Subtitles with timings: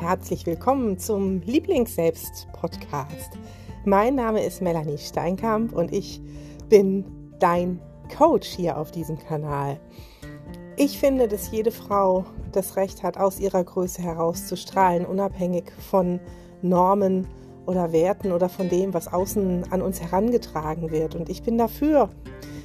[0.00, 3.32] herzlich willkommen zum Lieblingsselbst-Podcast.
[3.84, 6.22] Mein Name ist Melanie Steinkamp und ich
[6.70, 7.04] bin
[7.38, 7.78] dein
[8.16, 9.78] Coach hier auf diesem Kanal.
[10.76, 15.70] Ich finde, dass jede Frau das Recht hat, aus ihrer Größe heraus zu strahlen, unabhängig
[15.90, 16.18] von
[16.62, 17.28] Normen
[17.66, 21.14] oder Werten oder von dem, was außen an uns herangetragen wird.
[21.14, 22.08] Und ich bin dafür,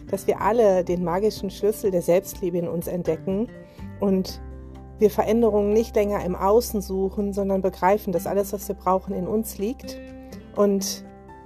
[0.10, 3.50] dass wir alle den magischen Schlüssel der Selbstliebe in uns entdecken
[4.00, 4.39] und
[5.00, 9.28] wir Veränderungen nicht länger im Außen suchen, sondern begreifen, dass alles, was wir brauchen, in
[9.28, 9.97] uns liegt
[10.56, 11.04] und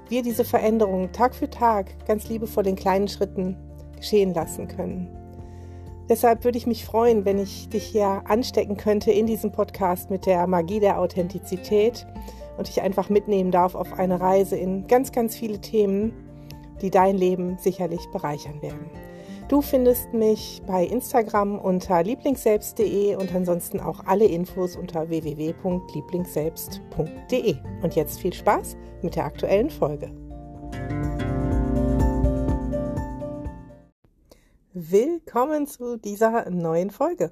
[0.10, 3.58] wir diese Veränderungen Tag für Tag ganz liebevoll in kleinen Schritten
[3.96, 5.08] geschehen lassen können.
[6.10, 10.26] Deshalb würde ich mich freuen, wenn ich dich hier anstecken könnte in diesem Podcast mit
[10.26, 12.08] der Magie der Authentizität
[12.58, 16.12] und dich einfach mitnehmen darf auf eine Reise in ganz, ganz viele Themen,
[16.82, 18.90] die dein Leben sicherlich bereichern werden.
[19.50, 27.56] Du findest mich bei Instagram unter lieblingsselbst.de und ansonsten auch alle Infos unter www.lieblingsselbst.de.
[27.82, 30.12] Und jetzt viel Spaß mit der aktuellen Folge.
[34.74, 37.32] Willkommen zu dieser neuen Folge.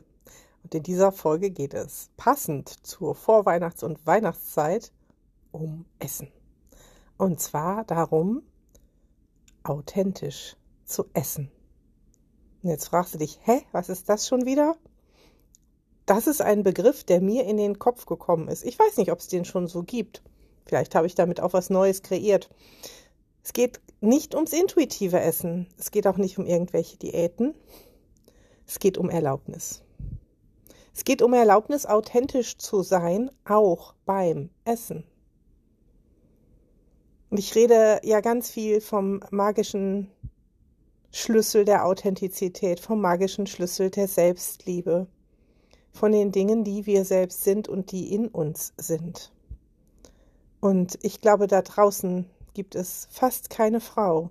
[0.64, 4.92] Und in dieser Folge geht es passend zur Vorweihnachts- und Weihnachtszeit
[5.52, 6.32] um Essen.
[7.20, 8.42] Und zwar darum,
[9.62, 11.52] authentisch zu essen.
[12.68, 14.76] Und jetzt fragst du dich, hä, was ist das schon wieder?
[16.06, 18.66] Das ist ein Begriff, der mir in den Kopf gekommen ist.
[18.66, 20.22] Ich weiß nicht, ob es den schon so gibt.
[20.66, 22.50] Vielleicht habe ich damit auch was Neues kreiert.
[23.42, 25.68] Es geht nicht ums intuitive Essen.
[25.78, 27.56] Es geht auch nicht um irgendwelche Diäten.
[28.68, 29.82] Es geht um Erlaubnis.
[30.94, 35.06] Es geht um Erlaubnis, authentisch zu sein, auch beim Essen.
[37.30, 40.12] Und ich rede ja ganz viel vom magischen
[41.12, 45.08] Schlüssel der Authentizität, vom magischen Schlüssel der Selbstliebe,
[45.92, 49.32] von den Dingen, die wir selbst sind und die in uns sind.
[50.60, 54.30] Und ich glaube, da draußen gibt es fast keine Frau,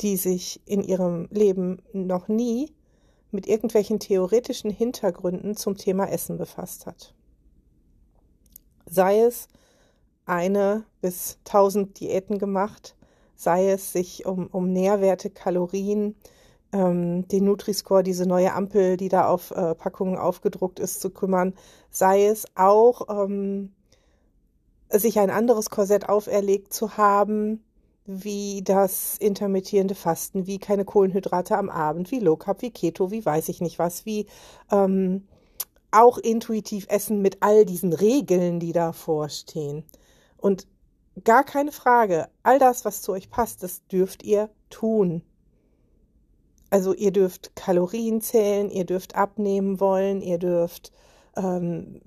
[0.00, 2.72] die sich in ihrem Leben noch nie
[3.30, 7.14] mit irgendwelchen theoretischen Hintergründen zum Thema Essen befasst hat.
[8.86, 9.48] Sei es
[10.24, 12.96] eine bis tausend Diäten gemacht,
[13.38, 16.16] sei es sich um, um Nährwerte, Kalorien,
[16.72, 21.54] ähm, den Nutri-Score, diese neue Ampel, die da auf äh, Packungen aufgedruckt ist, zu kümmern,
[21.88, 23.72] sei es auch ähm,
[24.90, 27.62] sich ein anderes Korsett auferlegt zu haben,
[28.06, 33.24] wie das intermittierende Fasten, wie keine Kohlenhydrate am Abend, wie Low Carb, wie Keto, wie
[33.24, 34.26] weiß ich nicht was, wie
[34.72, 35.28] ähm,
[35.92, 39.84] auch intuitiv essen mit all diesen Regeln, die da vorstehen.
[40.38, 40.66] Und
[41.24, 42.28] Gar keine Frage.
[42.42, 45.22] All das, was zu euch passt, das dürft ihr tun.
[46.70, 50.92] Also ihr dürft Kalorien zählen, ihr dürft abnehmen wollen, ihr dürft
[51.36, 52.02] ähm,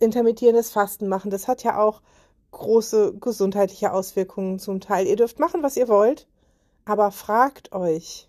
[0.00, 1.30] intermittierendes Fasten machen.
[1.30, 2.02] Das hat ja auch
[2.50, 5.06] große gesundheitliche Auswirkungen zum Teil.
[5.06, 6.26] Ihr dürft machen, was ihr wollt,
[6.84, 8.28] aber fragt euch,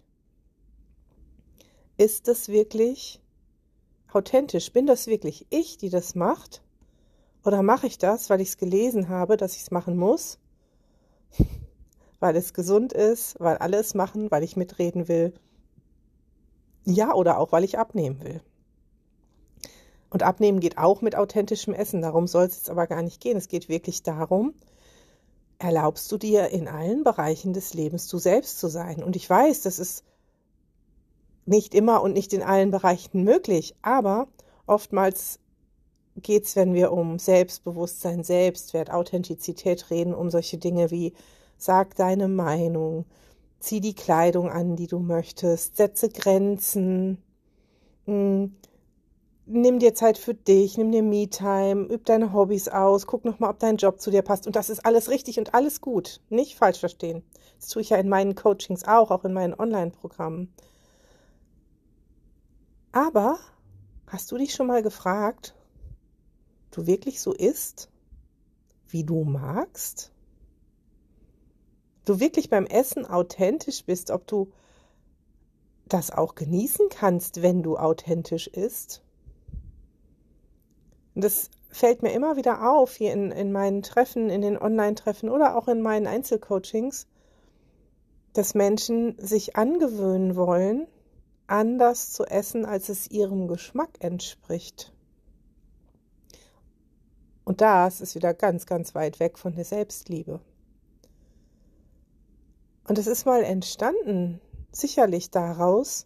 [1.98, 3.22] ist das wirklich
[4.12, 4.72] authentisch?
[4.72, 6.62] Bin das wirklich ich, die das macht?
[7.46, 10.40] Oder mache ich das, weil ich es gelesen habe, dass ich es machen muss?
[12.20, 15.34] weil es gesund ist, weil alle es machen, weil ich mitreden will?
[16.86, 18.42] Ja, oder auch, weil ich abnehmen will.
[20.10, 22.02] Und abnehmen geht auch mit authentischem Essen.
[22.02, 23.38] Darum soll es jetzt aber gar nicht gehen.
[23.38, 24.54] Es geht wirklich darum,
[25.60, 29.04] erlaubst du dir in allen Bereichen des Lebens du selbst zu sein.
[29.04, 30.04] Und ich weiß, das ist
[31.46, 34.28] nicht immer und nicht in allen Bereichen möglich, aber
[34.66, 35.40] oftmals
[36.16, 41.14] geht es, wenn wir um Selbstbewusstsein, Selbstwert, Authentizität reden, um solche Dinge wie
[41.58, 43.06] sag deine Meinung,
[43.60, 47.22] zieh die Kleidung an, die du möchtest, setze Grenzen,
[48.06, 48.56] hm,
[49.46, 53.60] nimm dir Zeit für dich, nimm dir Me-Time, üb deine Hobbys aus, guck nochmal, ob
[53.60, 54.48] dein Job zu dir passt.
[54.48, 56.22] Und das ist alles richtig und alles gut.
[56.30, 57.24] Nicht falsch verstehen.
[57.60, 60.54] Das tue ich ja in meinen Coachings auch, auch in meinen Online-Programmen.
[62.92, 63.40] Aber
[64.08, 65.56] hast du dich schon mal gefragt,
[66.72, 67.90] du wirklich so isst,
[68.88, 70.12] wie du magst?
[72.06, 74.52] Du wirklich beim Essen authentisch bist, ob du
[75.88, 79.04] das auch genießen kannst, wenn du authentisch isst?
[81.16, 85.56] Das fällt mir immer wieder auf hier in, in meinen Treffen, in den Online-Treffen oder
[85.56, 87.08] auch in meinen Einzelcoachings,
[88.34, 90.88] dass Menschen sich angewöhnen wollen,
[91.48, 94.94] anders zu essen, als es ihrem Geschmack entspricht.
[97.50, 100.40] Und das ist wieder ganz, ganz weit weg von der Selbstliebe.
[102.88, 104.40] Und es ist mal entstanden,
[104.72, 106.06] sicherlich daraus,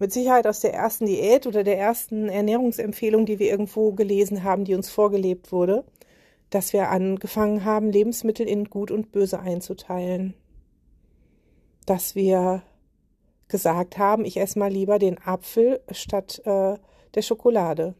[0.00, 4.64] mit Sicherheit aus der ersten Diät oder der ersten Ernährungsempfehlung, die wir irgendwo gelesen haben,
[4.64, 5.84] die uns vorgelebt wurde,
[6.50, 10.34] dass wir angefangen haben, Lebensmittel in gut und böse einzuteilen.
[11.86, 12.64] Dass wir
[13.46, 16.74] gesagt haben, ich esse mal lieber den Apfel statt äh,
[17.14, 17.94] der Schokolade.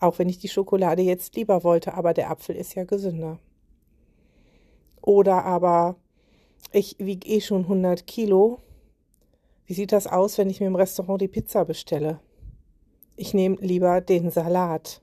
[0.00, 3.38] Auch wenn ich die Schokolade jetzt lieber wollte, aber der Apfel ist ja gesünder.
[5.02, 5.96] Oder aber
[6.72, 8.58] ich wiege eh schon 100 Kilo.
[9.66, 12.20] Wie sieht das aus, wenn ich mir im Restaurant die Pizza bestelle?
[13.16, 15.02] Ich nehme lieber den Salat.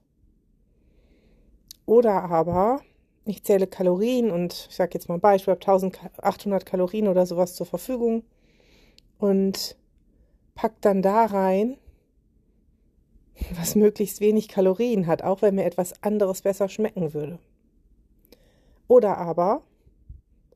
[1.86, 2.82] Oder aber
[3.26, 7.56] ich zähle Kalorien und ich sage jetzt mal ein Beispiel, habe 1800 Kalorien oder sowas
[7.56, 8.24] zur Verfügung
[9.20, 9.78] und
[10.56, 11.78] pack dann da rein,
[13.56, 17.40] was möglichst wenig Kalorien hat, auch wenn mir etwas anderes besser schmecken würde.
[18.88, 19.64] Oder aber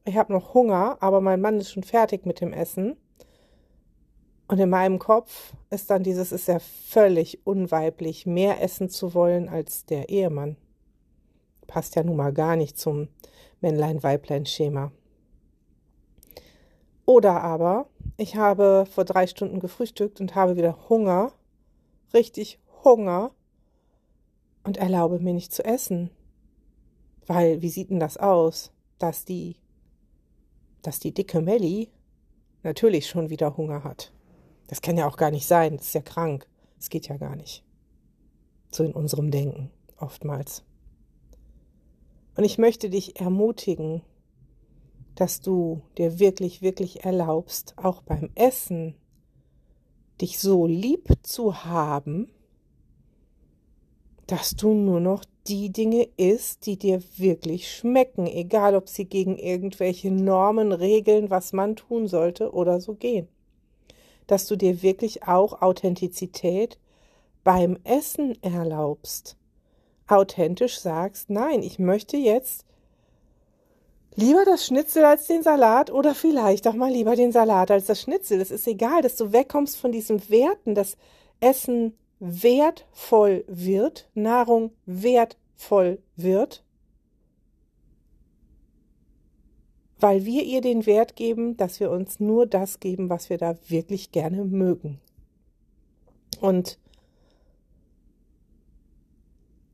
[0.04, 2.98] ich habe noch Hunger, aber mein Mann ist schon fertig mit dem Essen.
[4.48, 9.48] Und in meinem Kopf ist dann dieses, ist ja völlig unweiblich, mehr essen zu wollen
[9.48, 10.58] als der Ehemann.
[11.68, 13.08] Passt ja nun mal gar nicht zum
[13.62, 14.92] Männlein-Weiblein-Schema.
[17.06, 17.88] Oder aber,
[18.18, 21.32] ich habe vor drei Stunden gefrühstückt und habe wieder Hunger,
[22.14, 23.32] richtig Hunger
[24.64, 26.10] und erlaube mir nicht zu essen.
[27.28, 29.56] Weil, wie sieht denn das aus, dass die
[30.82, 31.90] dass die dicke Melli
[32.64, 34.12] natürlich schon wieder Hunger hat.
[34.68, 36.48] Das kann ja auch gar nicht sein, das ist ja krank.
[36.78, 37.64] Das geht ja gar nicht.
[38.72, 40.64] So in unserem Denken oftmals.
[42.36, 44.02] Und ich möchte dich ermutigen,
[45.16, 48.96] dass du dir wirklich, wirklich erlaubst, auch beim Essen
[50.22, 52.32] dich so lieb zu haben,
[54.32, 59.38] dass du nur noch die Dinge isst, die dir wirklich schmecken, egal ob sie gegen
[59.38, 63.28] irgendwelche Normen, Regeln, was man tun sollte oder so gehen.
[64.28, 66.80] Dass du dir wirklich auch Authentizität
[67.44, 69.36] beim Essen erlaubst.
[70.08, 72.64] Authentisch sagst, nein, ich möchte jetzt
[74.16, 78.00] lieber das Schnitzel als den Salat oder vielleicht auch mal lieber den Salat als das
[78.00, 78.40] Schnitzel.
[78.40, 80.96] Das ist egal, dass du wegkommst von diesen Werten, dass
[81.42, 86.64] Essen wertvoll wird, Nahrung wertvoll wird,
[90.00, 93.58] weil wir ihr den Wert geben, dass wir uns nur das geben, was wir da
[93.68, 95.02] wirklich gerne mögen.
[96.40, 96.78] Und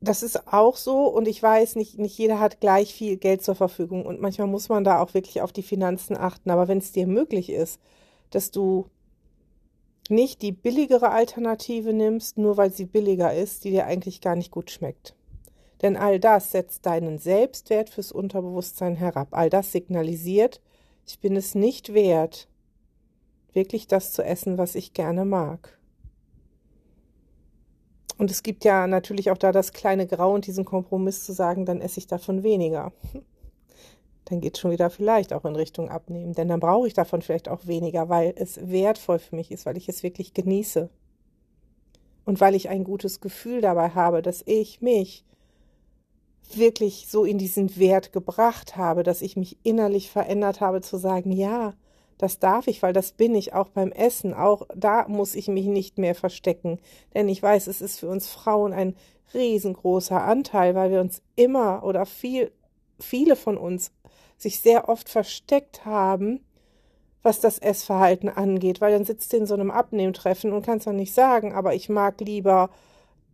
[0.00, 3.56] das ist auch so und ich weiß, nicht, nicht jeder hat gleich viel Geld zur
[3.56, 6.50] Verfügung und manchmal muss man da auch wirklich auf die Finanzen achten.
[6.50, 7.78] Aber wenn es dir möglich ist,
[8.30, 8.86] dass du
[10.10, 14.50] nicht die billigere Alternative nimmst, nur weil sie billiger ist, die dir eigentlich gar nicht
[14.50, 15.14] gut schmeckt.
[15.82, 19.28] Denn all das setzt deinen Selbstwert fürs Unterbewusstsein herab.
[19.30, 20.60] All das signalisiert,
[21.06, 22.48] ich bin es nicht wert,
[23.52, 25.78] wirklich das zu essen, was ich gerne mag.
[28.18, 31.64] Und es gibt ja natürlich auch da das kleine Grau und diesen Kompromiss zu sagen,
[31.64, 32.92] dann esse ich davon weniger
[34.28, 36.34] dann geht es schon wieder vielleicht auch in Richtung Abnehmen.
[36.34, 39.76] Denn dann brauche ich davon vielleicht auch weniger, weil es wertvoll für mich ist, weil
[39.76, 40.90] ich es wirklich genieße.
[42.24, 45.24] Und weil ich ein gutes Gefühl dabei habe, dass ich mich
[46.54, 51.32] wirklich so in diesen Wert gebracht habe, dass ich mich innerlich verändert habe, zu sagen,
[51.32, 51.74] ja,
[52.18, 54.34] das darf ich, weil das bin ich auch beim Essen.
[54.34, 56.80] Auch da muss ich mich nicht mehr verstecken.
[57.14, 58.94] Denn ich weiß, es ist für uns Frauen ein
[59.32, 62.50] riesengroßer Anteil, weil wir uns immer oder viel,
[62.98, 63.92] viele von uns
[64.38, 66.40] sich sehr oft versteckt haben,
[67.22, 70.92] was das Essverhalten angeht, weil dann sitzt du in so einem Abnehmtreffen und kannst doch
[70.92, 72.70] nicht sagen, aber ich mag lieber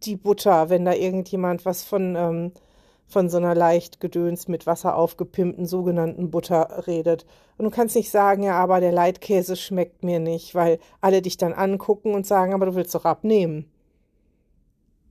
[0.02, 2.52] die Butter, wenn da irgendjemand was von, ähm,
[3.06, 7.26] von so einer leicht gedöns mit Wasser aufgepimpten sogenannten Butter redet.
[7.58, 11.36] Und du kannst nicht sagen, ja, aber der Leitkäse schmeckt mir nicht, weil alle dich
[11.36, 13.70] dann angucken und sagen, aber du willst doch abnehmen.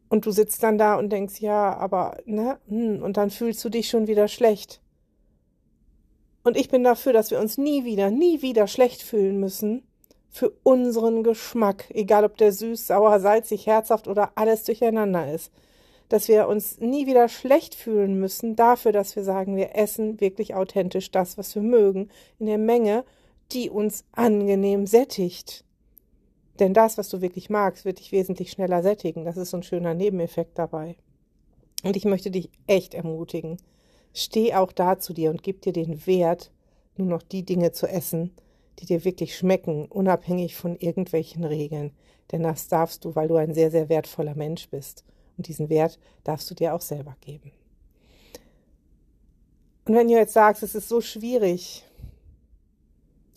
[0.10, 3.70] Und du sitzt dann da und denkst, ja, aber, ne, hm, und dann fühlst du
[3.70, 4.83] dich schon wieder schlecht.
[6.44, 9.84] Und ich bin dafür, dass wir uns nie wieder, nie wieder schlecht fühlen müssen
[10.30, 15.52] für unseren Geschmack, egal ob der süß, sauer, salzig, herzhaft oder alles durcheinander ist.
[16.10, 20.54] Dass wir uns nie wieder schlecht fühlen müssen dafür, dass wir sagen, wir essen wirklich
[20.54, 22.10] authentisch das, was wir mögen,
[22.40, 23.06] in der Menge,
[23.52, 25.64] die uns angenehm sättigt.
[26.60, 29.26] Denn das, was du wirklich magst, wird dich wesentlich schneller sättigen.
[29.26, 30.98] Das ist so ein schöner Nebeneffekt dabei.
[31.84, 33.58] Und ich möchte dich echt ermutigen,
[34.14, 36.52] Steh auch da zu dir und gib dir den Wert,
[36.98, 38.32] nur noch die Dinge zu essen,
[38.80, 41.92] die dir wirklich schmecken, unabhängig von irgendwelchen Regeln.
[42.32, 45.04] Denn das darfst du, weil du ein sehr, sehr wertvoller Mensch bist.
[45.38, 47.52] Und diesen Wert darfst du dir auch selber geben.
[49.86, 51.84] Und wenn du jetzt sagst, es ist so schwierig,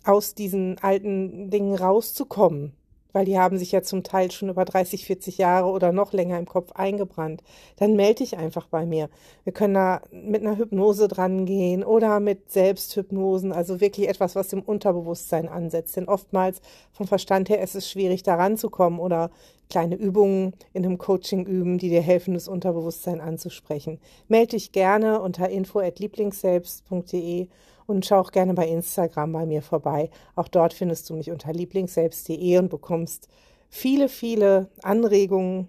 [0.05, 2.75] aus diesen alten Dingen rauszukommen,
[3.17, 6.39] weil die haben sich ja zum Teil schon über 30, 40 Jahre oder noch länger
[6.39, 7.43] im Kopf eingebrannt,
[7.79, 9.09] dann melde dich einfach bei mir.
[9.43, 14.53] Wir können da mit einer Hypnose dran gehen oder mit Selbsthypnosen, also wirklich etwas, was
[14.53, 15.97] im Unterbewusstsein ansetzt.
[15.97, 16.61] Denn oftmals
[16.93, 19.31] vom Verstand her ist es schwierig, da ranzukommen oder
[19.71, 23.99] kleine Übungen in einem Coaching üben, die dir helfen, das Unterbewusstsein anzusprechen.
[24.29, 27.49] Melde dich gerne unter info@lieblingsselbst.de
[27.87, 30.11] und schau auch gerne bei Instagram bei mir vorbei.
[30.35, 33.29] Auch dort findest du mich unter lieblingsselbst.de und bekommst
[33.69, 35.69] viele, viele Anregungen,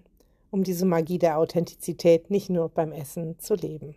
[0.50, 3.94] um diese Magie der Authentizität nicht nur beim Essen zu leben.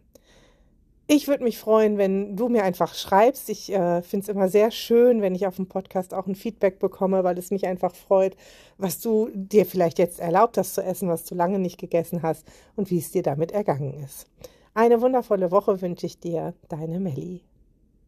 [1.14, 3.50] Ich würde mich freuen, wenn du mir einfach schreibst.
[3.50, 6.80] Ich äh, finde es immer sehr schön, wenn ich auf dem Podcast auch ein Feedback
[6.80, 8.38] bekomme, weil es mich einfach freut,
[8.78, 12.48] was du dir vielleicht jetzt erlaubt hast zu essen, was du lange nicht gegessen hast
[12.78, 14.26] und wie es dir damit ergangen ist.
[14.74, 17.42] Eine wundervolle Woche wünsche ich dir, deine Melli.